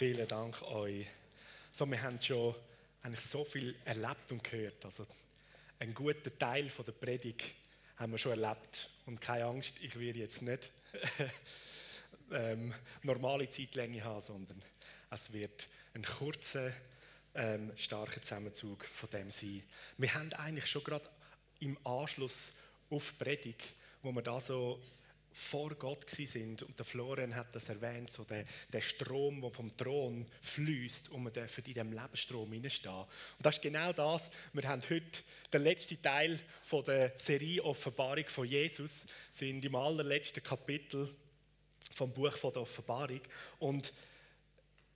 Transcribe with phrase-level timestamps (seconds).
[0.00, 1.06] Vielen Dank euch.
[1.72, 2.54] So, wir haben schon
[3.02, 4.82] eigentlich so viel erlebt und gehört.
[4.86, 5.06] Also,
[5.78, 7.42] einen guten Teil von der Predigt
[7.98, 8.88] haben wir schon erlebt.
[9.04, 10.70] Und keine Angst, ich werde jetzt nicht
[12.32, 12.72] ähm,
[13.02, 14.62] normale Zeitlänge haben, sondern
[15.10, 16.72] es wird ein kurzer,
[17.34, 19.62] ähm, starker Zusammenzug von dem sein.
[19.98, 21.10] Wir haben eigentlich schon gerade
[21.58, 22.52] im Anschluss
[22.88, 24.80] auf die Predigt, wo wir da so
[25.32, 26.62] vor Gott sind.
[26.62, 31.24] Und der Florian hat das erwähnt, so der, der Strom, der vom Thron fließt und
[31.24, 32.94] wir dürfen in diesem Lebensstrom hineinstehen.
[32.94, 35.22] Und das ist genau das, wir haben heute
[35.52, 41.14] den letzten Teil von der Serie Offenbarung von Jesus, sind im allerletzten Kapitel
[41.94, 43.20] vom Buch von der Offenbarung.
[43.58, 43.92] Und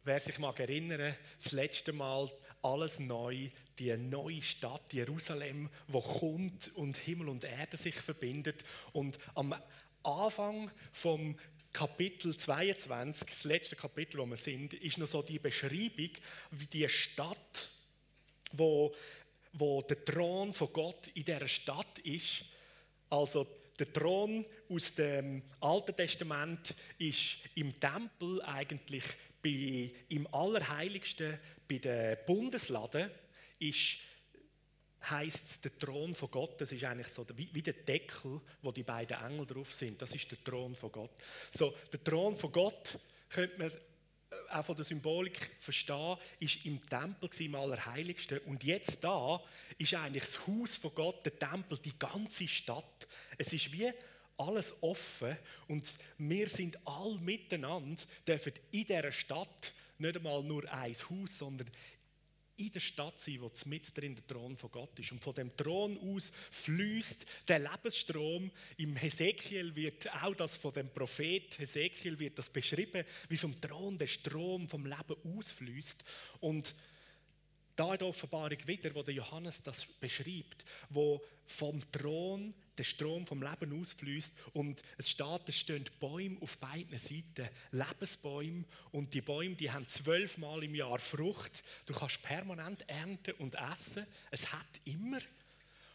[0.05, 2.31] wer sich mag erinnern, das letzte Mal
[2.63, 3.49] alles neu,
[3.79, 8.65] die neue Stadt Jerusalem, wo kommt und Himmel und Erde sich verbindet.
[8.93, 9.55] Und am
[10.05, 11.37] Anfang vom
[11.73, 16.11] Kapitel 22, das letzte Kapitel, wo wir sind, ist noch so die Beschreibung,
[16.53, 17.69] wie die Stadt,
[18.53, 18.95] wo,
[19.53, 22.45] wo der Thron von Gott in dieser Stadt ist.
[23.11, 23.47] Also
[23.79, 29.05] der Thron aus dem Alten Testament ist im Tempel eigentlich
[29.43, 33.11] bei, im Allerheiligsten, bei den Bundesladen,
[33.59, 33.99] ist
[35.11, 36.61] heißt es der Thron von Gott.
[36.61, 40.01] Das ist eigentlich so wie, wie, der Deckel, wo die beiden Engel drauf sind.
[40.01, 41.13] Das ist der Thron von Gott.
[41.51, 43.75] So, der Thron von Gott könnte man äh,
[44.51, 48.39] auch von der Symbolik verstehen, ist im Tempel im Allerheiligsten.
[48.41, 49.43] Und jetzt da
[49.79, 53.09] ist eigentlich das Haus von Gott, der Tempel, die ganze Stadt.
[53.39, 53.93] Es ist wie
[54.37, 55.37] alles offen
[55.69, 61.71] und wir sind all miteinander, dürfen in dieser Stadt nicht einmal nur ein Haus, sondern
[62.57, 65.13] in der Stadt sein, wo mit drin der Thron von Gott ist.
[65.13, 68.51] Und von dem Thron aus fließt der Lebensstrom.
[68.77, 73.99] Im Hesekiel wird auch das von dem Prophet Hesekiel wird das beschrieben, wie vom Thron
[73.99, 76.05] der Strom vom Leben ausfließt.
[76.41, 76.75] Und
[77.77, 83.27] da in der Offenbarung wieder, wo der Johannes das beschreibt, wo vom Thron der Strom
[83.27, 89.21] vom Leben ausfließt und es steht, es stehen Bäume auf beiden Seiten, Lebensbäume und die
[89.21, 91.63] Bäume, die haben zwölfmal im Jahr Frucht.
[91.87, 94.07] Du kannst permanent ernten und essen.
[94.31, 95.19] Es hat immer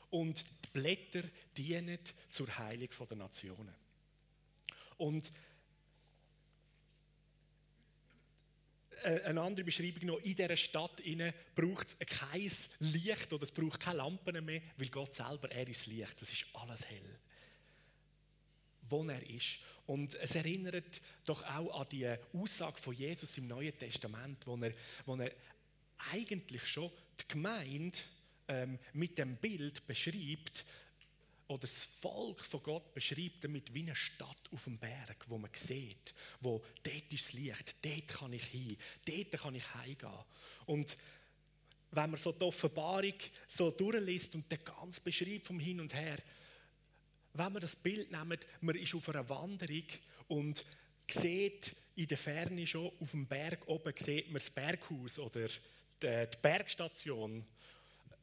[0.09, 1.23] und die Blätter
[1.55, 3.75] dienen zur Heilung der Nationen.
[4.97, 5.31] Und
[9.03, 11.01] eine andere Beschreibung noch, in dieser Stadt
[11.55, 15.87] braucht es kein Licht oder es braucht keine Lampen mehr, weil Gott selber, er ist
[15.87, 17.19] Licht, das ist alles hell.
[18.89, 19.59] Wo er ist.
[19.85, 24.73] Und es erinnert doch auch an die Aussage von Jesus im Neuen Testament, wo er,
[25.05, 25.31] wo er
[26.11, 27.97] eigentlich schon die Gemeinde
[28.47, 30.65] ähm, mit dem Bild beschreibt,
[31.49, 35.49] oder das Volk von Gott beschreibt damit wie eine Stadt auf dem Berg, wo man
[35.53, 40.23] sieht, wo dort ist das Licht, dort kann ich hin, dort kann ich heimgehen.
[40.67, 40.95] Und
[41.91, 43.15] wenn man so die Offenbarung
[43.47, 46.17] so durchliest und den ganz beschreibt vom Hin und Her,
[47.33, 49.85] wenn man das Bild nimmt, man ist auf einer Wanderung
[50.27, 50.63] und
[51.09, 55.47] sieht in der Ferne schon auf dem Berg oben sieht man das Berghaus oder
[56.01, 57.43] die Bergstation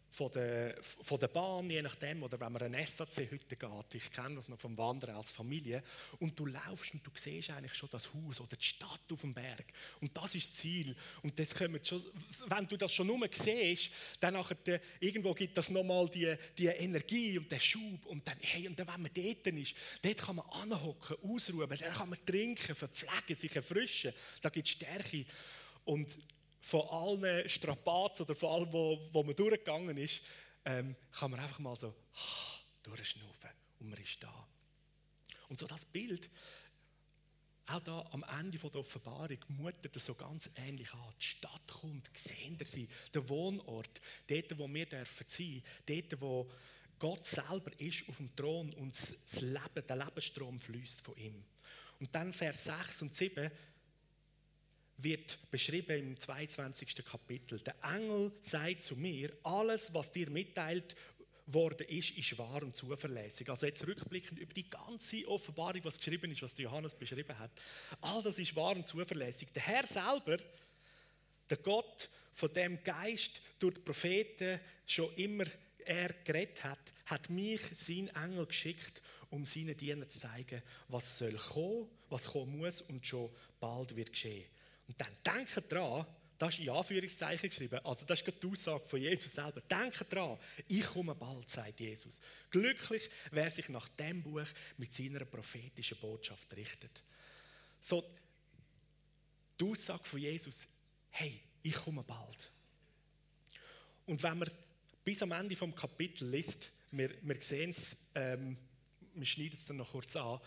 [0.09, 4.11] von der, von der Bahn, je nachdem, oder wenn man eine SAC heute geht, ich
[4.11, 5.83] kenne das noch vom Wandern als Familie,
[6.21, 9.34] und du laufst und du siehst eigentlich schon das Haus oder die Stadt auf dem
[9.34, 9.66] Berg.
[10.00, 10.97] Und das ist das Ziel.
[11.22, 11.50] Und das
[11.83, 12.05] schon,
[12.47, 17.39] wenn du das schon nur siehst, dann nachher, irgendwo gibt das nochmal die, die Energie
[17.39, 18.06] und den Schub.
[18.06, 21.78] Und dann, hey, und dann, wenn man dort ist, dort kann man anhocken, ausruhen, dann
[21.78, 24.12] kann man trinken, verpflegen, sich erfrischen.
[24.41, 25.27] Da gibt es Stärke.
[25.84, 26.16] Und
[26.66, 30.21] von allen Strapazen oder von allem, wo, wo man durchgegangen ist,
[30.65, 31.94] ähm, kann man einfach mal so
[32.82, 34.49] durchschnaufen und man ist da.
[35.49, 36.28] Und so das Bild,
[37.66, 41.15] auch da am Ende der Offenbarung, mutet das so ganz ähnlich an.
[41.21, 46.50] Die Stadt kommt, sehen Sie, der Wohnort, dort, wo wir dürfen sein, dort, wo
[46.98, 51.44] Gott selber ist auf dem Thron und das Leben, der Lebensstrom fließt von ihm.
[52.00, 53.53] Und dann Vers 6 und 7
[54.98, 57.04] wird beschrieben im 22.
[57.04, 57.60] Kapitel.
[57.60, 60.97] Der Engel sagt zu mir, alles, was dir mitteilt
[61.47, 63.48] worden ist, ist wahr und zuverlässig.
[63.48, 67.51] Also jetzt rückblickend über die ganze Offenbarung, was geschrieben ist, was Johannes beschrieben hat.
[68.01, 69.53] All das ist wahr und zuverlässig.
[69.53, 70.39] Der Herr selber,
[71.49, 75.45] der Gott, von dem Geist durch die Propheten schon immer
[75.87, 79.01] er geredet hat, hat mich, sein Engel, geschickt,
[79.31, 84.13] um seinen Dienern zu zeigen, was soll kommen, was kommen muss und schon bald wird
[84.13, 84.45] geschehen.
[84.86, 86.06] Und dann denkt dran,
[86.38, 89.60] das ist in Anführungszeichen geschrieben, also das ist die Aussage von Jesus selber.
[89.62, 90.38] Denkt dran,
[90.68, 92.21] ich komme bald, sagt Jesus.
[92.50, 94.47] Glücklich, wer sich nach dem Buch
[94.77, 97.03] mit seiner prophetischen Botschaft richtet.
[97.80, 98.04] So,
[99.59, 100.66] die Aussage von Jesus,
[101.10, 102.50] hey, ich komme bald.
[104.04, 104.50] Und wenn man
[105.04, 108.56] bis am Ende vom Kapitel liest, wir, wir sehen es, ähm,
[109.15, 110.39] wir schneiden es dann noch kurz an,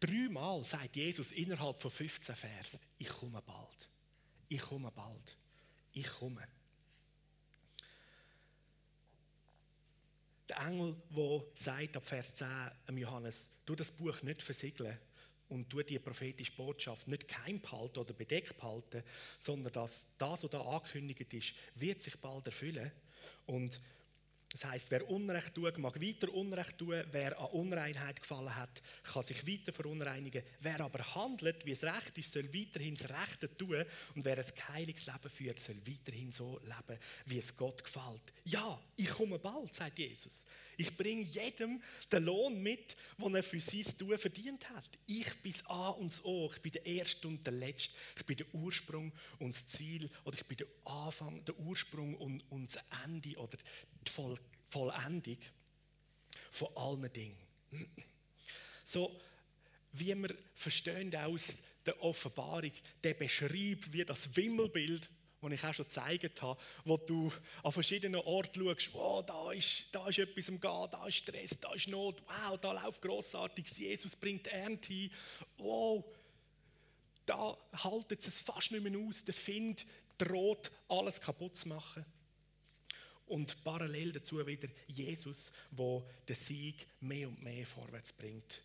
[0.00, 3.88] dreimal sagt Jesus innerhalb von 15 Versen, ich komme bald,
[4.48, 5.36] ich komme bald,
[5.92, 6.46] ich komme.
[10.48, 12.48] Der Engel, der sagt ab Vers 10
[12.96, 14.98] Johannes, du das Buch nicht versiegeln
[15.48, 19.02] und du die prophetische Botschaft nicht geheim behalten oder bedeckt behalten,
[19.38, 22.90] sondern dass das, was da angekündigt ist, wird sich bald erfüllen.
[23.46, 23.80] Und
[24.52, 27.04] das heißt, wer Unrecht tut, mag weiter Unrecht tun.
[27.12, 30.42] Wer an Unreinheit gefallen hat, kann sich weiter verunreinigen.
[30.60, 33.84] Wer aber handelt, wie es recht ist, soll weiterhin das Rechte tun.
[34.16, 38.32] Und wer ein heiliges Leben führt, soll weiterhin so leben, wie es Gott gefällt.
[38.44, 40.44] Ja, ich komme bald, sagt Jesus.
[40.76, 41.80] Ich bringe jedem
[42.10, 44.88] den Lohn mit, den er für sein Tun verdient hat.
[45.06, 46.50] Ich bin das A und das O.
[46.52, 47.94] Ich bin der Erste und der Letzte.
[48.16, 50.10] Ich bin der Ursprung und das Ziel.
[50.24, 53.36] Oder ich bin der Anfang, der Ursprung und, und das Ende.
[53.36, 53.58] Oder
[54.06, 54.38] die
[54.68, 55.38] Vollendung
[56.50, 57.38] von allen Dingen.
[58.84, 59.20] So,
[59.92, 65.08] wie wir verstehen aus der Offenbarung, der beschreibt, wie das Wimmelbild,
[65.40, 67.32] das ich auch schon gezeigt habe, wo du
[67.62, 71.58] an verschiedenen Orten schaust, wow, da ist, da ist etwas am Gehen, da ist Stress,
[71.60, 75.10] da ist Not, wow, da läuft grossartig, Jesus bringt Ernte ein,
[75.56, 76.04] wow,
[77.24, 79.86] da haltet es fast nicht mehr aus, der Find
[80.18, 82.04] droht, alles kaputt zu machen.
[83.30, 88.60] Und parallel dazu wieder Jesus, wo den Sieg mehr und mehr vorwärts bringt.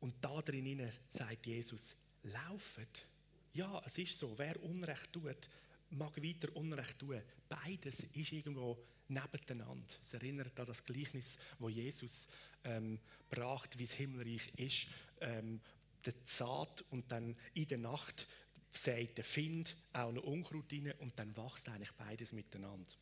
[0.00, 3.06] Und da drin sagt Jesus, laufet.
[3.54, 5.48] Ja, es ist so, wer Unrecht tut,
[5.88, 7.22] mag weiter Unrecht tun.
[7.48, 8.78] Beides ist irgendwo
[9.08, 9.88] nebeneinander.
[10.04, 12.28] Es erinnert an das Gleichnis, wo Jesus
[12.64, 13.00] ähm,
[13.30, 14.86] bracht, wie das Himmelreich ist.
[15.22, 15.62] Ähm,
[16.04, 18.28] der Saat und dann in der Nacht
[18.78, 22.92] sät der Find auch noch Unkraut rein und dann wächst eigentlich beides miteinander.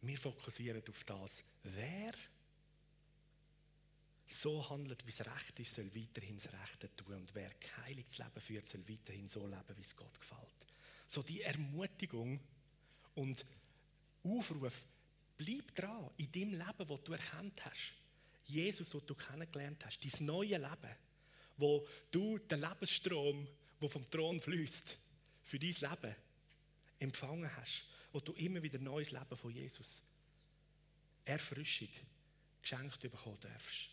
[0.00, 1.44] Wir fokussieren auf das.
[1.62, 2.12] Wer
[4.26, 7.14] so handelt, wie es recht ist, soll weiterhin das Rechte tun.
[7.14, 10.66] Und wer kein heiliges Leben führt, soll weiterhin so leben, wie es Gott gefällt.
[11.06, 12.40] So die Ermutigung
[13.14, 13.44] und
[14.24, 14.84] Aufruf,
[15.36, 17.94] bleib dran in dem Leben, das du erkannt hast.
[18.44, 20.96] Jesus, das du kennengelernt hast, dein neues Leben
[21.56, 23.46] wo du den Lebensstrom,
[23.80, 24.98] der vom Thron fließt,
[25.42, 26.16] für dein Leben
[26.98, 30.02] empfangen hast, wo du immer wieder neues Leben von Jesus,
[31.24, 31.88] Erfrischung,
[32.60, 33.90] geschenkt bekommen darfst.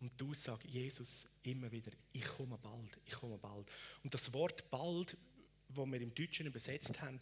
[0.00, 3.70] Und du sagst Jesus immer wieder, ich komme bald, ich komme bald.
[4.02, 5.16] Und das Wort bald,
[5.68, 7.18] wo wir im Deutschen übersetzt haben,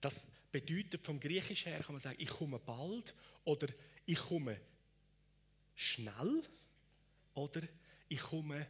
[0.00, 3.14] das bedeutet vom Griechisch her, kann man sagen, ich komme bald
[3.44, 3.68] oder
[4.06, 4.60] ich komme
[5.74, 6.42] schnell
[7.34, 7.62] oder
[8.08, 8.66] ich komme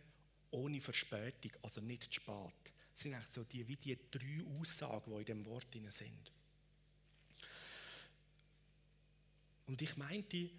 [0.51, 2.73] ohne Verspätung, also nicht zu spät.
[2.93, 6.33] Das sind eigentlich so die, wie die drei Aussagen, die in dem Wort sind.
[9.67, 10.51] Und ich meinte,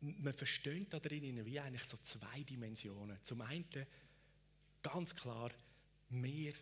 [0.00, 3.18] man versteht da drin wie eigentlich so zwei Dimensionen.
[3.22, 3.66] Zum einen
[4.82, 5.50] ganz klar,
[6.08, 6.54] wir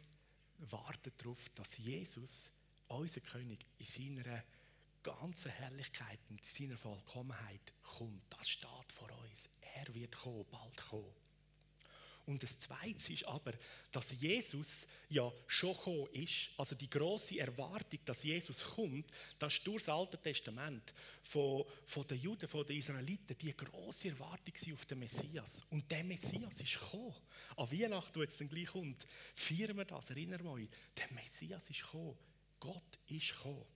[0.59, 2.51] warten darauf, dass Jesus,
[2.89, 4.43] unser König, in seiner
[5.05, 8.23] ganzen Herrlichkeit und seiner Vollkommenheit kommt.
[8.31, 9.49] Das steht vor uns.
[9.77, 11.15] Er wird kommen, bald kommen.
[12.27, 13.53] Und das Zweite ist aber,
[13.93, 16.51] dass Jesus ja schon gekommen ist.
[16.57, 22.07] Also die große Erwartung, dass Jesus kommt, das ist durch das Alte Testament von, von
[22.07, 25.63] den Juden, von den Israeliten, die große Erwartung auf den Messias.
[25.69, 27.15] Und der Messias ist gekommen.
[27.57, 30.69] An Weihnachten, wo jetzt dann gleich kommt, feiern wir das, erinnern wir euch.
[30.97, 32.17] Der Messias ist gekommen.
[32.59, 33.67] Gott ist gekommen.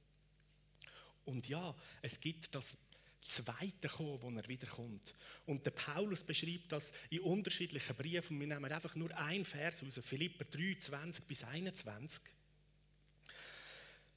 [1.29, 2.79] Und ja, es gibt das
[3.21, 5.15] zweite Kommen, wo er wiederkommt.
[5.45, 8.41] Und der Paulus beschreibt das in unterschiedlichen Briefen.
[8.41, 12.23] Wir nehmen einfach nur einen Vers aus, Philipper 3, 20 bis 21.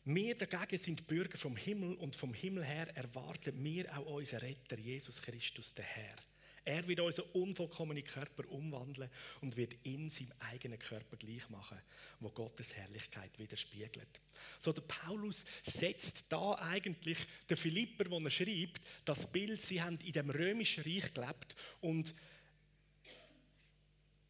[0.05, 4.79] Wir dagegen sind Bürger vom Himmel und vom Himmel her erwarten wir auch unseren Retter,
[4.79, 6.15] Jesus Christus, der Herr.
[6.63, 9.09] Er wird unseren unvollkommenen Körper umwandeln
[9.41, 11.77] und wird in seinem eigenen Körper gleich machen,
[12.19, 14.21] wo Gottes Herrlichkeit widerspiegelt.
[14.59, 17.17] So der Paulus setzt da eigentlich
[17.49, 22.13] der Philipper, wo er schreibt, das Bild, sie haben in dem römischen Reich gelebt und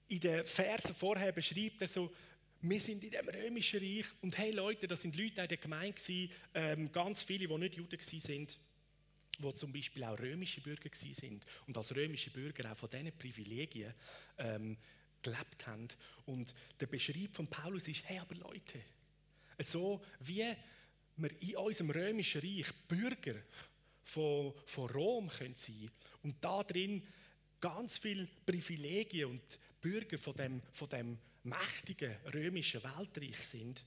[0.08, 2.14] in den Versen vorher beschreibt er so,
[2.62, 6.30] wir sind in dem römischen Reich und hey Leute, das sind Leute in der Gemeinde
[6.54, 8.58] ähm, ganz viele, die nicht Juden sind
[9.42, 13.94] wo zum Beispiel auch römische Bürger sind und als römische Bürger auch von diesen Privilegien
[14.38, 14.78] ähm,
[15.22, 15.88] gelebt haben.
[16.26, 18.82] Und der Beschreib von Paulus ist, hey, aber Leute,
[19.60, 20.54] so wie
[21.18, 23.36] wir in unserem römischen Reich Bürger
[24.04, 25.90] von, von Rom können sein
[26.24, 27.06] und da drin
[27.60, 33.84] ganz viele Privilegien und Bürger von dem, von dem mächtigen römischen Weltreich sind,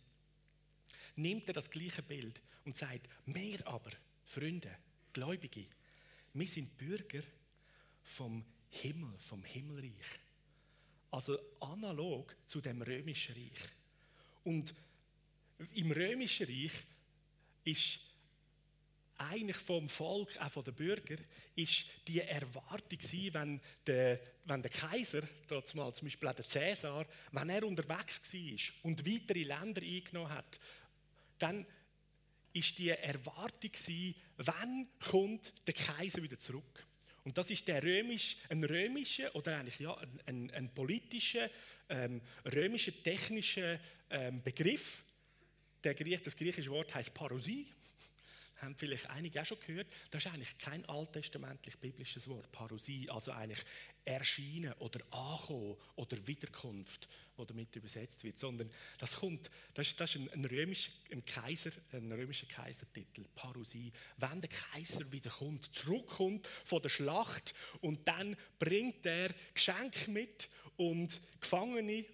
[1.16, 3.90] nimmt er das gleiche Bild und sagt, wir aber,
[4.24, 4.76] Freunde,
[5.14, 5.64] Gläubige,
[6.34, 7.22] wir sind Bürger
[8.02, 10.20] vom Himmel, vom Himmelreich.
[11.10, 13.70] Also analog zu dem römischen Reich.
[14.42, 14.74] Und
[15.74, 16.72] im römischen Reich
[17.62, 18.00] ist
[19.16, 24.72] eigentlich vom Volk, auch von den Bürgern, ist die Erwartung gewesen, wenn der, wenn der
[24.72, 25.22] Kaiser,
[25.64, 30.58] zum Beispiel der Cäsar, wenn er unterwegs war und weitere Länder eingenommen hat,
[31.38, 31.64] dann
[32.54, 36.86] ist die Erwartung gewesen, wann kommt der Kaiser wieder zurück?
[37.24, 41.50] Und das ist der römisch, ein römischer oder eigentlich ja, ein, ein, ein politischer,
[41.88, 43.80] ähm, römischer technischer
[44.10, 45.04] ähm, Begriff.
[45.82, 47.66] Der, das griechische Wort heißt Parosie
[48.64, 53.32] haben vielleicht einige auch schon gehört, das ist eigentlich kein alttestamentlich biblisches Wort, Parosie, also
[53.32, 53.64] eigentlich
[54.04, 60.14] Erscheinen oder Ankommen oder Wiederkunft, wo damit übersetzt wird, sondern das kommt, das ist, das
[60.14, 66.48] ist ein, ein, römischer, ein, Kaiser, ein römischer Kaisertitel, Parosie, wenn der Kaiser wiederkommt, zurückkommt
[66.64, 72.04] von der Schlacht und dann bringt er Geschenke mit und Gefangene,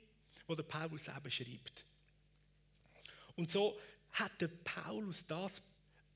[0.46, 1.84] wo der Paulus eben schreibt.
[3.36, 3.78] Und so
[4.12, 5.62] hat der Paulus das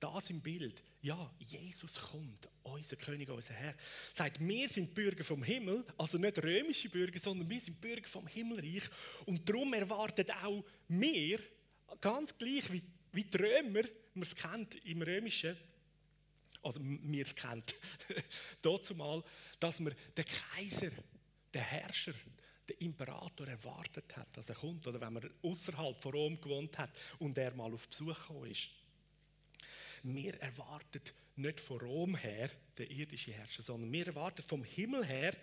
[0.04, 0.82] das im Bild.
[1.02, 3.74] Ja, Jesus kommt, unser König, unser Herr.
[4.12, 8.26] Sagt, wir sind Bürger vom Himmel, also nicht römische Bürger, sondern wir sind Bürger vom
[8.26, 8.82] Himmelreich.
[9.26, 11.40] Und darum erwartet auch wir,
[12.00, 12.82] ganz gleich wie,
[13.12, 13.82] wie die Römer,
[14.14, 15.56] man es kennt im Römischen,
[16.62, 17.74] oder wir es kennt,
[18.62, 18.94] dazu
[19.58, 20.90] dass man den Kaiser,
[21.52, 22.14] den Herrscher,
[22.68, 24.86] den Imperator erwartet hat, dass er kommt.
[24.86, 28.70] Oder wenn man außerhalb von Rom gewohnt hat und er mal auf Besuch gekommen ist.
[30.04, 31.00] Wir erwarten
[31.36, 35.34] nicht von Rom her, der irdische Herrscher, sondern wir erwarten vom Himmel her,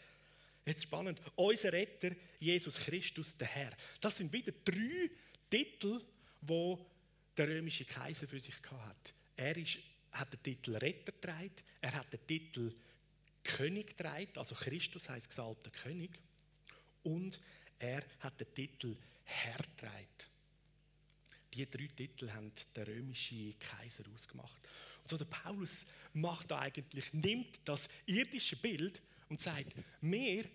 [0.66, 3.72] jetzt spannend, unser Retter, Jesus Christus, der Herr.
[4.00, 5.10] Das sind wieder drei
[5.50, 6.00] Titel,
[6.42, 6.86] wo
[7.36, 9.14] der römische Kaiser für sich hat.
[9.36, 9.80] Er ist,
[10.12, 12.72] hat den Titel Retter getragen, er hat den Titel
[13.44, 16.12] König getragen, also Christus heißt gesalbter König,
[17.04, 17.40] und
[17.80, 20.08] er hat den Titel Herr getragen.
[21.54, 24.68] Die drei Titel haben der römische Kaiser ausgemacht.
[25.02, 30.46] Und so der Paulus macht da eigentlich, nimmt das irdische Bild und sagt, wir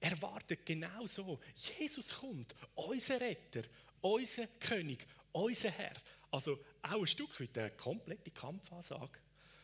[0.00, 1.40] erwarten genau so,
[1.78, 3.62] Jesus kommt, unser Retter,
[4.00, 5.94] unser König, unser Herr.
[6.30, 9.18] Also auch ein Stück weit eine komplette Kampfansage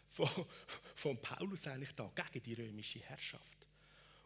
[0.08, 0.28] von,
[0.94, 3.66] von Paulus eigentlich da gegen die römische Herrschaft.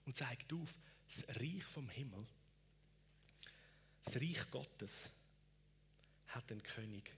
[0.07, 0.75] Und zeigt auf,
[1.09, 2.27] das Reich vom Himmel,
[4.03, 5.11] das Reich Gottes,
[6.29, 7.13] hat einen König.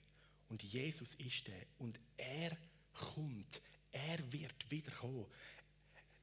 [0.49, 1.67] Und Jesus ist der.
[1.79, 2.57] Und er
[2.93, 3.61] kommt.
[3.93, 5.27] Er wird wiederkommen.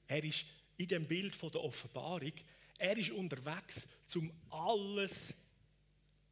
[0.08, 0.46] Er ist
[0.78, 2.34] in dem Bild von der Offenbarung,
[2.78, 5.34] er ist unterwegs, um alles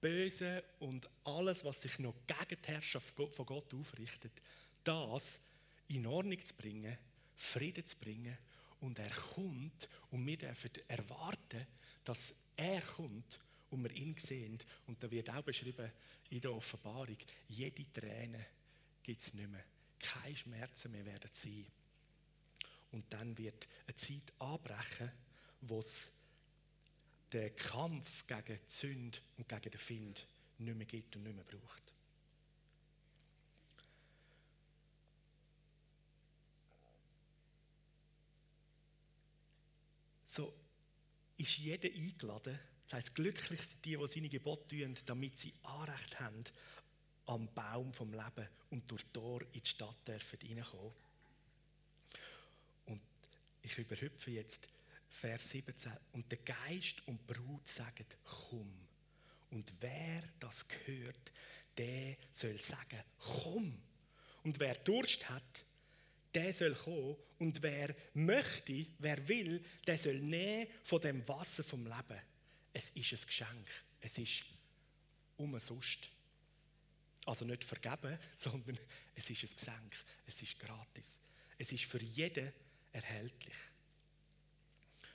[0.01, 4.41] Böse und alles, was sich noch gegen die Herrschaft von Gott aufrichtet,
[4.83, 5.39] das
[5.87, 6.97] in Ordnung zu bringen,
[7.35, 8.37] Frieden zu bringen.
[8.81, 11.67] Und er kommt und wir dürfen erwarten,
[12.03, 13.39] dass er kommt
[13.71, 14.59] und wir ihn sehen.
[14.87, 15.91] Und da wird auch beschrieben
[16.29, 18.45] in der Offenbarung, jede Träne
[19.01, 19.63] gibt es nicht mehr.
[19.99, 21.65] Keine Schmerzen mehr werden sein.
[22.91, 25.11] Und dann wird eine Zeit anbrechen,
[25.61, 26.11] wo es
[27.31, 31.45] den Kampf gegen die Sünde und gegen den Find nicht mehr gibt und nicht mehr
[31.45, 31.81] braucht.
[40.25, 40.53] So
[41.37, 42.59] ist jeder eingeladen,
[42.91, 46.43] das heisst, glücklich sind die, die seine Gebote tun, damit sie Anrecht haben
[47.25, 50.91] am Baum vom Leben und durch Tor in die Stadt dürfen reinkommen.
[52.87, 53.01] Und
[53.61, 54.67] ich überhüpfe jetzt
[55.07, 55.89] Vers 17.
[56.11, 58.73] Und der Geist und die Brut sagen, komm.
[59.51, 61.31] Und wer das gehört,
[61.77, 63.81] der soll sagen, komm.
[64.43, 65.65] Und wer Durst hat,
[66.33, 67.15] der soll kommen.
[67.39, 72.21] Und wer möchte, wer will, der soll nehmen von dem Wasser vom Leben
[72.73, 73.69] es ist ein Geschenk.
[73.99, 74.43] Es ist
[75.37, 76.09] umsonst.
[77.25, 78.79] Also nicht vergeben, sondern
[79.15, 79.95] es ist ein Geschenk.
[80.25, 81.19] Es ist gratis.
[81.57, 82.51] Es ist für jeden
[82.91, 83.55] erhältlich.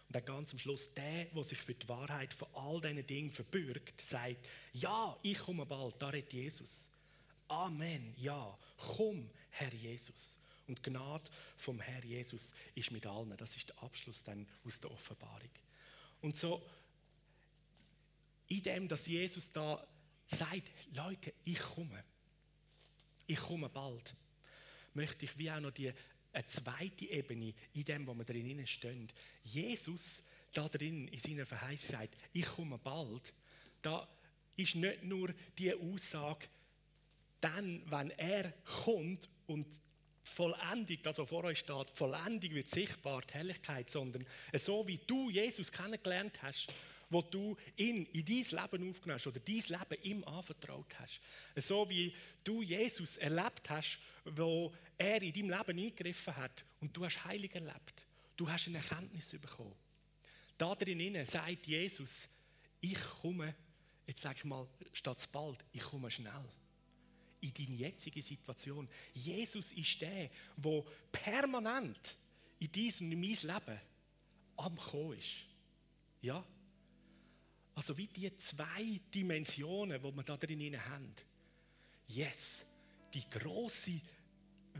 [0.06, 3.32] Und dann ganz am Schluss, der, der sich für die Wahrheit von all diesen Dingen
[3.32, 6.88] verbürgt, sagt, ja, ich komme bald, da redet Jesus.
[7.48, 10.38] Amen, ja, komm, Herr Jesus.
[10.68, 13.36] Und Gnade vom Herr Jesus ist mit allen.
[13.36, 15.50] Das ist der Abschluss dann aus der Offenbarung.
[16.22, 16.64] Und so
[18.48, 19.86] in dem, dass Jesus da
[20.26, 22.04] sagt, Leute, ich komme.
[23.26, 24.14] Ich komme bald.
[24.94, 25.92] möchte ich wie auch noch die,
[26.32, 29.08] eine zweite Ebene in dem, wo wir drinnen stehen.
[29.42, 30.22] Jesus
[30.52, 33.34] da drin in seiner Verheißung sagt, ich komme bald.
[33.82, 34.08] Da
[34.56, 36.46] ist nicht nur die Aussage,
[37.40, 38.52] dann, wenn er
[38.84, 39.66] kommt und
[40.20, 45.30] Vollendung, das, was vor euch steht, Vollendung wird sichtbar, die Herrlichkeit, sondern so wie du
[45.30, 46.72] Jesus kennengelernt hast,
[47.08, 51.20] wo du ihn in dein Leben aufgenommen hast oder dein Leben ihm anvertraut hast.
[51.56, 57.04] So wie du Jesus erlebt hast, wo er in deinem Leben eingegriffen hat und du
[57.04, 58.04] hast heilig erlebt.
[58.36, 59.74] Du hast eine Erkenntnis bekommen.
[60.58, 62.28] Da drin sagt Jesus,
[62.80, 63.54] ich komme,
[64.06, 66.44] jetzt sag ich mal, statt bald, ich komme schnell
[67.40, 68.88] in deine jetzige Situation.
[69.12, 72.16] Jesus ist der, der permanent
[72.58, 73.80] in diesem und in mein Leben
[74.56, 75.46] am Kommen ist.
[76.22, 76.44] Ja?
[77.76, 81.14] Also wie die zwei Dimensionen, die wir da drin haben.
[82.08, 82.64] Yes,
[83.12, 84.00] die große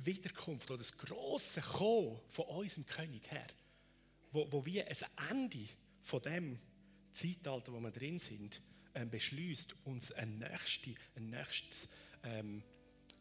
[0.02, 3.46] Wiederkunft oder das große Kommen von unserem König her,
[4.32, 5.68] wo, wo wir ein Ende
[6.02, 6.58] von dem
[7.12, 8.62] Zeitalter, wo wir drin sind,
[8.94, 11.88] ähm, beschließt, uns ein nächstes, ein nächstes
[12.24, 12.62] ähm,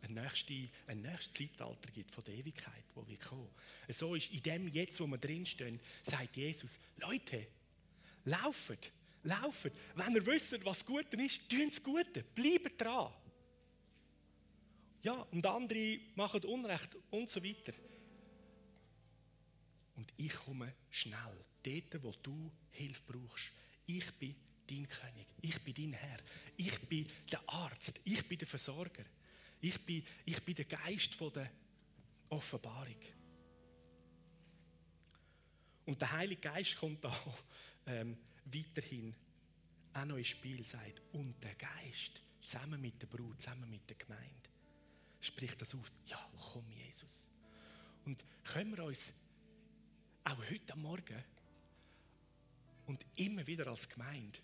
[0.03, 3.49] ein nächstes, ein nächstes Zeitalter gibt von der Ewigkeit, wo wir kommen.
[3.89, 7.47] So ist in dem jetzt, wo wir drinstehen, sagt Jesus, Leute,
[8.23, 8.91] laufet,
[9.25, 9.73] laufet.
[9.95, 13.13] Wenn ihr wisst, was gut ist, tun das Gute, bleibt dran.
[15.03, 17.73] Ja, und andere machen Unrecht und so weiter.
[19.95, 23.51] Und ich komme schnell, dort, wo du Hilfe brauchst.
[23.85, 24.35] Ich bin
[24.67, 26.19] dein König, ich bin dein Herr,
[26.57, 29.05] ich bin der Arzt, ich bin der Versorger,
[29.61, 31.51] ich bin, ich bin der Geist von der
[32.29, 32.99] Offenbarung.
[35.85, 37.15] Und der Heilige Geist kommt da
[37.85, 39.15] ähm, weiterhin
[39.93, 43.97] auch noch ins Spiel, sagt, und der Geist, zusammen mit der Brut, zusammen mit der
[43.97, 44.49] Gemeinde,
[45.21, 47.27] spricht das aus, ja, komm Jesus.
[48.05, 49.13] Und können wir uns
[50.23, 51.23] auch heute Morgen
[52.85, 54.39] und immer wieder als Gemeinde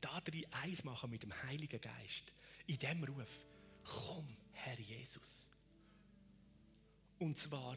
[0.00, 2.32] da drin eins machen mit dem Heiligen Geist.
[2.66, 3.40] In dem Ruf,
[3.84, 5.48] komm, Herr Jesus.
[7.18, 7.76] Und zwar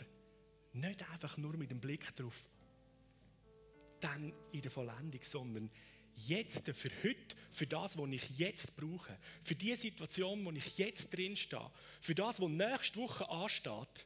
[0.73, 2.47] nicht einfach nur mit dem Blick darauf,
[3.99, 5.69] dann in der Vollendung, sondern
[6.27, 11.15] jetzt, für heute, für das, was ich jetzt brauche, für die Situation, wo ich jetzt
[11.15, 14.05] drin stehe, für das, was nächste Woche ansteht.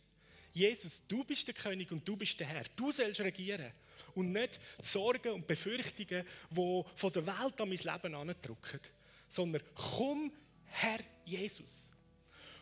[0.53, 2.63] Jesus, du bist der König und du bist der Herr.
[2.75, 3.71] Du sollst regieren
[4.13, 8.79] und nicht die Sorgen und Befürchtungen, die von der Welt an mein Leben andrücken,
[9.27, 10.32] sondern komm,
[10.65, 11.89] Herr Jesus.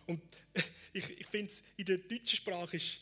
[0.08, 0.22] Und
[0.94, 3.00] ich, ich finde, in der deutschen Sprache ist,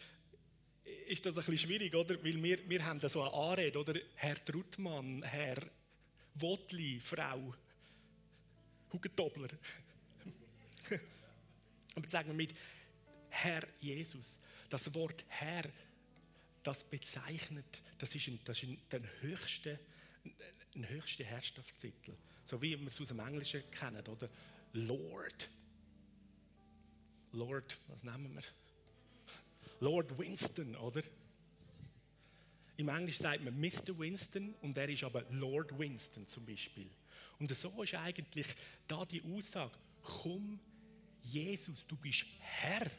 [1.10, 2.24] ist das ein bisschen schwierig, oder?
[2.24, 4.00] Weil wir, wir haben da so eine Anrede, oder?
[4.16, 5.58] Herr Trutmann, Herr
[6.36, 7.54] Wotli, Frau
[8.94, 9.50] Hugentobler.
[11.96, 12.54] Aber sagen wir mit
[13.30, 14.40] Herr Jesus.
[14.70, 15.64] Das Wort Herr
[16.64, 19.80] das bezeichnet, das ist, ein, das ist ein, der höchste,
[20.76, 22.14] ein höchster Herrschaftstitel.
[22.44, 24.30] So wie wir es aus dem Englischen kennen, oder?
[24.74, 25.50] Lord.
[27.32, 28.44] Lord, was nehmen wir?
[29.80, 31.02] Lord Winston, oder?
[32.78, 33.98] Im Englischen sagt man Mr.
[33.98, 36.90] Winston und er ist aber Lord Winston zum Beispiel.
[37.38, 38.48] Und so ist eigentlich
[38.88, 40.60] da die Aussage: Komm,
[41.22, 42.90] Jesus, du bist Herr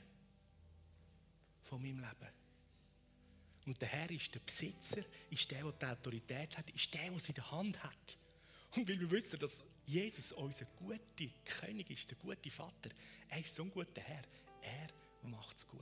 [1.63, 2.33] von meinem Leben.
[3.67, 7.21] Und der Herr ist der Besitzer, ist der, der die Autorität hat, ist der, der
[7.21, 8.19] sie in der Hand hat.
[8.77, 12.91] Und weil wir wissen, dass Jesus unser guter König ist, der gute Vater,
[13.29, 14.25] er ist so ein guter Herr,
[14.63, 15.81] er macht es gut.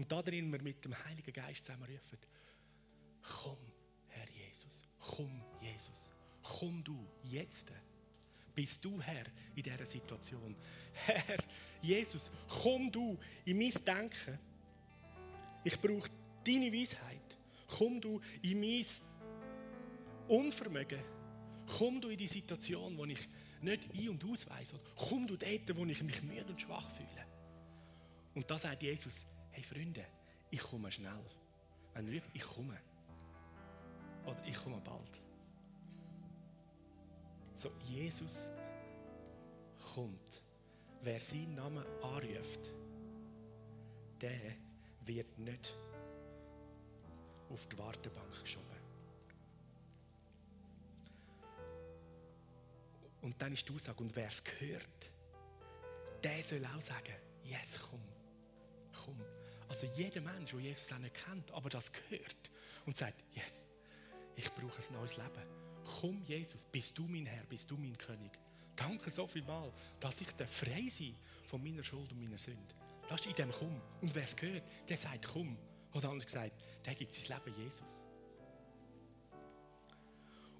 [0.00, 2.18] Und da drin wir mit dem Heiligen Geist zusammen rufen,
[3.20, 3.58] komm,
[4.08, 6.10] Herr Jesus, komm, Jesus,
[6.42, 7.70] komm du jetzt.
[8.54, 10.56] Bist du Herr in dieser Situation?
[11.04, 11.36] Herr
[11.82, 14.38] Jesus, komm du in mein Denken.
[15.64, 16.08] Ich brauche
[16.46, 17.36] deine Weisheit.
[17.66, 18.86] Komm du in mein
[20.28, 21.02] Unvermögen.
[21.76, 23.28] Komm du in die Situation, wo ich
[23.60, 24.80] nicht ein- und ausweise.
[24.96, 27.26] Komm du dort, wo ich mich müde und schwach fühle.
[28.34, 30.04] Und da sagt Jesus, hey Freunde,
[30.50, 31.24] ich komme schnell.
[31.94, 32.78] Wenn du ich komme.
[34.24, 35.20] Oder ich komme bald.
[37.54, 38.50] So, Jesus
[39.94, 40.42] kommt.
[41.02, 42.74] Wer seinen Namen anruft,
[44.20, 44.56] der
[45.04, 45.74] wird nicht
[47.48, 48.66] auf die Wartebank geschoben.
[53.22, 55.10] Und dann ist die Aussage, und wer es gehört,
[56.22, 58.00] der soll auch sagen, yes, komm,
[59.04, 59.20] komm.
[59.70, 62.50] Also jeder Mensch, der Jesus auch nicht kennt, aber das gehört
[62.86, 63.68] und sagt, yes,
[64.34, 65.46] ich brauche ein neues Leben.
[66.00, 68.32] Komm, Jesus, bist du mein Herr, bist du mein König.
[68.74, 71.14] Danke so viel mal, dass ich frei sein
[71.46, 72.74] von meiner Schuld und meiner Sünde.
[73.08, 73.80] Das ist in dem Komm.
[74.00, 75.56] Und wer es gehört, der sagt Komm.
[75.92, 76.52] Oder anders gesagt,
[76.84, 78.02] der gibt sein Leben Jesus.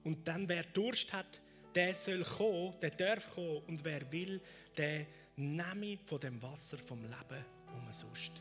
[0.04, 1.40] Und dann, wer Durst hat,
[1.74, 3.58] der soll kommen, der darf kommen.
[3.66, 4.40] Und wer will,
[4.76, 7.44] der nehme von dem Wasser vom Leben
[7.76, 8.40] umsonst.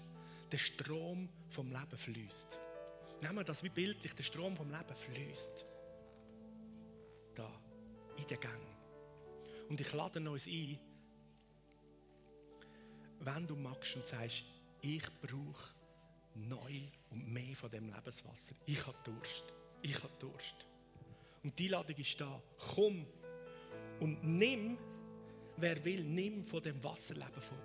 [0.52, 2.58] Der Strom vom Leben fließt.
[3.22, 5.66] Nehmen wir das wie bildlich, der Strom vom Leben fließt.
[7.36, 7.50] Da,
[8.18, 8.62] in den Gang.
[9.70, 10.80] Und ich lade uns ein,
[13.20, 14.46] wenn du magst und sagst,
[14.82, 15.76] ich brauche
[16.36, 16.82] neu
[17.12, 18.56] und mehr von dem Lebenswasser.
[18.66, 19.44] Ich habe Durst.
[19.82, 20.66] Ich habe Durst.
[21.44, 22.42] Und die Ladung ist da.
[22.76, 23.06] Komm
[24.00, 24.78] und nimm,
[25.58, 27.58] wer will, nimm von dem Wasserleben von,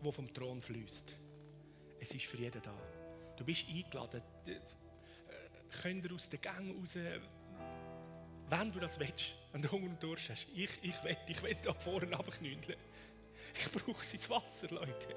[0.00, 1.16] wo vom Thron fließt.
[2.00, 2.74] Es ist für jeden da.
[3.36, 4.22] Du bist eingeladen.
[4.46, 4.60] Äh,
[5.82, 6.96] könnt ihr aus den Gang raus,
[8.50, 10.48] wenn du das willst, wenn du Hunger und Durst hast.
[10.54, 12.78] Ich, ich will, ich will da vorne abknündeln.
[13.54, 15.14] Ich brauche sein Wasser, Leute.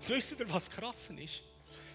[0.00, 1.42] Und wisst ihr, was krass ist?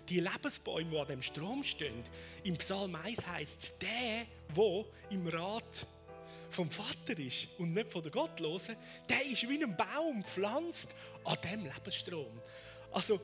[0.10, 2.04] Die Lebensbäume, die an dem Strom stehen,
[2.44, 5.88] im Psalm 1 heißt der, der im Rat
[6.50, 8.76] vom Vater ist und nicht von der Gottlosen,
[9.10, 12.40] der ist wie ein Baum pflanzt an dem Lebensstrom.
[12.92, 13.20] Also,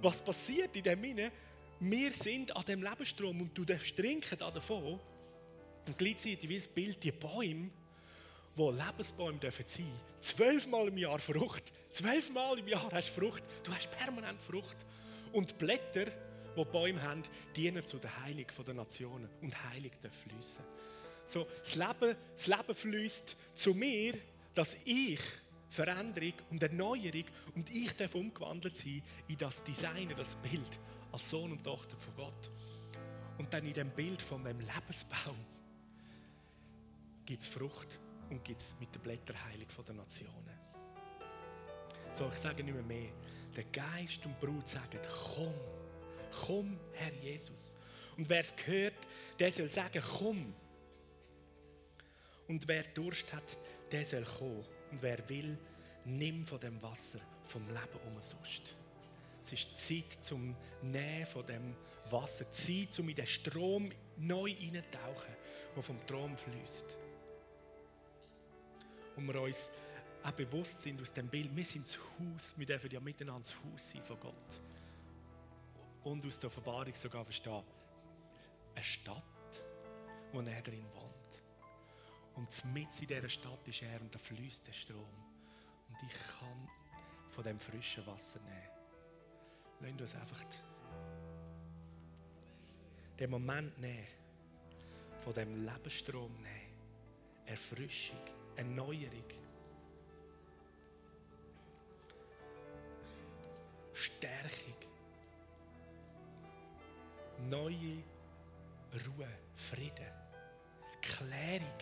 [0.00, 1.32] was passiert in dem Sinne?
[1.80, 5.00] Wir sind an dem Lebensstrom und du darfst trinken davon.
[5.86, 7.70] Und gleichzeitig wie das Bild, die Bäume,
[8.56, 9.92] wo Lebensbäume dürfen sein.
[10.20, 11.72] Zwölfmal im Jahr Frucht.
[11.90, 13.42] Zwölfmal im Jahr hast du Frucht.
[13.64, 14.76] Du hast permanent Frucht.
[15.32, 16.10] Und die Blätter, die,
[16.56, 17.22] die Bäume haben,
[17.56, 19.28] dienen zu der Heilung der Nationen.
[19.42, 20.64] Und Heilung darf fließen.
[21.26, 24.14] So, das Leben, das Leben fließt zu mir,
[24.54, 25.20] dass ich
[25.68, 30.78] Veränderung und Erneuerung und ich darf umgewandelt sein in das Design, das Bild
[31.10, 32.50] als Sohn und Tochter von Gott.
[33.38, 35.36] Und dann in dem Bild von dem Lebensbaum
[37.26, 37.98] gibt es Frucht
[38.30, 40.58] und gibt es mit der Blätterheilung der Nationen.
[42.12, 43.10] So, ich sage nicht mehr mehr.
[43.56, 45.00] Der Geist und Brut sagen,
[45.34, 45.54] komm,
[46.46, 47.76] komm, Herr Jesus.
[48.16, 48.94] Und wer es hört,
[49.38, 50.54] der soll sagen, komm.
[52.48, 53.58] Und wer Durst hat,
[53.90, 54.64] der soll kommen.
[54.90, 55.58] Und wer will,
[56.04, 58.74] nimm von dem Wasser vom Leben umsonst.
[59.42, 61.74] Es ist Zeit zum Nähen von dem
[62.10, 65.34] Wasser, Zeit, um in den Strom neu einzutauchen,
[65.74, 66.96] der vom Thron fließt
[69.16, 69.70] und wir uns
[70.22, 73.54] auch bewusst sind aus dem Bild, wir sind das Haus, wir dürfen ja miteinander das
[73.54, 74.60] Haus sein von Gott.
[76.02, 77.62] Und aus der Offenbarung sogar verstehen,
[78.74, 79.22] eine Stadt,
[80.32, 81.13] wo er drin wohnt.
[82.34, 85.14] Und mit in dieser Stadt ist er und da fließt der Strom.
[85.88, 86.68] Und ich kann
[87.30, 88.74] von dem frischen Wasser nehmen.
[89.80, 90.44] Lass uns einfach
[93.18, 94.06] den Moment nehmen,
[95.20, 96.74] von dem Lebensstrom nehmen.
[97.46, 98.20] Erfrischung.
[98.56, 99.24] Erneuerung.
[103.92, 104.74] Stärkung.
[107.48, 108.02] Neue
[108.92, 110.12] Ruhe, Frieden,
[111.00, 111.78] Klärung.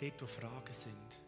[0.00, 1.20] Dort, wo Fragen sind.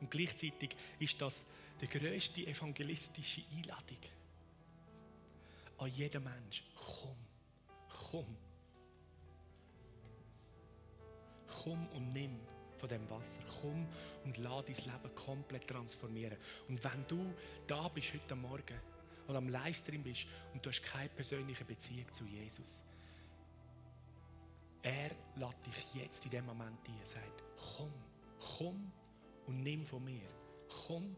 [0.00, 1.44] Und gleichzeitig ist das
[1.80, 3.98] die größte evangelistische Einladung
[5.78, 6.64] an jeden Mensch.
[6.74, 7.16] Komm,
[8.10, 8.36] komm.
[11.62, 12.38] komm und nimm
[12.78, 13.40] von dem Wasser.
[13.60, 13.86] Komm
[14.24, 16.36] und lass dein Leben komplett transformieren.
[16.68, 17.34] Und wenn du
[17.66, 18.80] da bist heute Morgen
[19.28, 22.82] oder am Livestream bist und du hast keine persönliche Beziehung zu Jesus,
[24.82, 26.98] er lädt dich jetzt in dem Moment ein.
[26.98, 27.44] Er sagt,
[27.76, 27.92] komm,
[28.58, 28.92] komm
[29.46, 30.28] und nimm von mir.
[30.86, 31.16] Komm,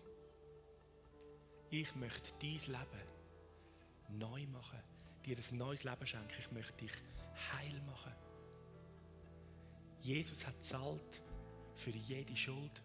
[1.70, 4.81] ich möchte dein Leben neu machen,
[5.25, 6.35] dir ein neues Leben schenken.
[6.38, 6.92] Ich möchte dich
[7.53, 8.12] heil machen.
[10.01, 11.22] Jesus hat zahlt
[11.75, 12.83] für jede Schuld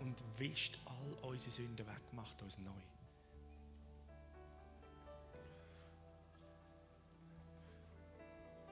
[0.00, 2.80] und wischt all unsere Sünden weg, macht uns neu.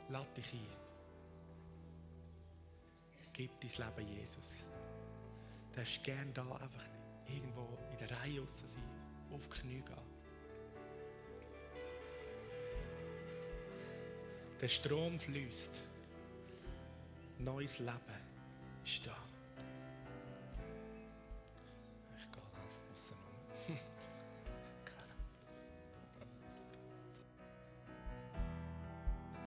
[0.08, 0.66] Lade dich ein.
[3.32, 4.50] Gib dein Leben Jesus.
[5.70, 6.86] Du darfst gerne da einfach
[7.28, 8.82] irgendwo in der Reihe raus sein,
[9.32, 10.16] auf die Knie gehen.
[14.60, 15.82] Der Strom fließt
[17.38, 18.00] neues Leben
[18.84, 19.25] ist da.